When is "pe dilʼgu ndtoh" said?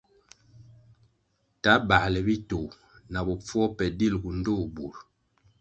3.77-4.63